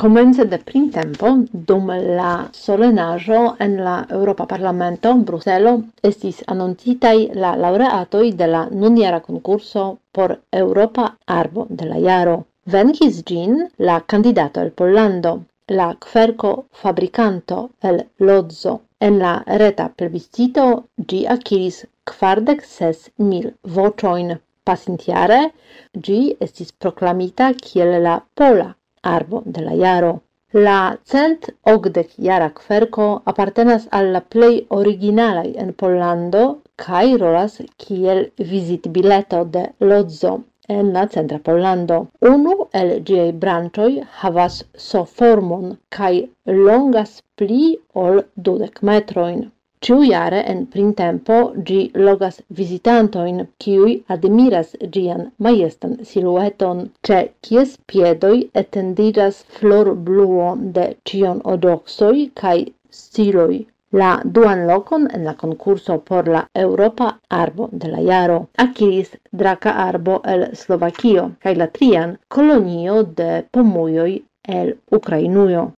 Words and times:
Comence 0.00 0.44
de 0.46 0.56
printempo, 0.56 1.30
dum 1.52 1.90
la 2.18 2.48
solenajo 2.52 3.40
en 3.64 3.72
la 3.84 3.96
Europa 4.18 4.46
Parlamento 4.52 5.10
Bruselo 5.30 5.72
estis 6.10 6.38
anoncitai 6.54 7.26
la 7.42 7.50
laureatoi 7.64 8.30
de 8.38 8.46
la 8.46 8.62
nuniera 8.70 9.20
konkurso 9.20 9.82
por 10.10 10.30
Europa 10.62 11.04
Arbo 11.26 11.66
de 11.68 11.90
la 11.90 11.98
Jaro. 12.06 12.38
Venkis 12.64 13.20
gin 13.26 13.68
la 13.76 13.98
kandidato 14.14 14.62
el 14.62 14.72
Pollando, 14.72 15.34
la 15.68 15.90
kverko 16.06 16.54
fabricanto 16.72 17.60
el 17.82 18.06
Lozzo. 18.18 18.80
En 19.00 19.18
la 19.18 19.34
reta 19.64 19.90
plebiscito 19.94 20.66
gi 21.08 21.26
aciris 21.36 21.84
quardec 22.06 22.64
ses 22.64 23.10
mil 23.18 23.52
vocioin. 23.76 24.38
Pasintiare 24.64 25.42
gi 26.04 26.20
estis 26.40 26.72
proclamita 26.72 27.52
kiel 27.52 27.98
la 28.08 28.20
pola 28.34 28.74
arbo 29.02 29.42
de 29.46 29.60
la 29.68 29.76
jaro. 29.84 30.12
La 30.52 30.96
cent 31.04 31.48
ogdec 31.72 32.14
jara 32.26 32.48
kverko 32.60 33.04
apartenas 33.32 33.84
al 33.98 34.08
la 34.14 34.20
plej 34.34 34.54
originalaj 34.78 35.48
en 35.64 35.72
Pollando 35.82 36.42
kaj 36.84 37.04
rolas 37.22 37.54
kiel 37.84 38.24
vizitbileto 38.52 39.44
de 39.56 39.62
Lodzo 39.90 40.32
en 40.76 40.92
la 40.96 41.06
centra 41.14 41.38
Pollando. 41.46 42.00
Unu 42.32 42.56
el 42.80 42.90
ĝiaj 43.10 43.28
branĉoj 43.44 43.90
havas 44.22 44.58
S-formon 44.88 45.70
kaj 45.98 46.12
longas 46.66 47.16
pli 47.40 47.62
ol 48.04 48.20
dudek 48.48 48.82
metrojn. 48.90 49.40
Ciu 49.86 49.96
iare 50.06 50.40
en 50.52 50.58
printempo 50.72 51.36
gi 51.68 51.80
logas 52.06 52.36
visitantoin, 52.58 53.38
ciui 53.62 53.94
admiras 54.14 54.74
gian 54.96 55.22
majestan 55.46 55.94
silueton, 56.10 56.82
ce 57.06 57.18
kies 57.46 57.70
piedoi 57.92 58.38
etendiras 58.62 59.36
flor 59.56 59.94
bluo 60.08 60.48
de 60.76 60.86
cion 61.08 61.40
odoxoi 61.54 62.30
cae 62.42 62.62
stiloi 63.00 63.58
la 64.00 64.10
duan 64.24 64.66
locon 64.66 65.08
en 65.14 65.24
la 65.28 65.34
concurso 65.44 65.98
por 66.08 66.28
la 66.34 66.42
Europa 66.66 67.08
Arbo 67.42 67.68
de 67.72 67.88
la 67.94 68.02
Jaro 68.10 68.38
akiris 68.64 69.10
Draca 69.32 69.72
Arbo 69.88 70.20
el 70.34 70.42
Slovakio 70.62 71.24
kaj 71.42 71.54
la 71.62 71.66
trian 71.78 72.18
kolonio 72.28 73.02
de 73.02 73.30
pomujoj 73.52 74.12
el 74.58 74.68
Ukrainujo. 74.98 75.64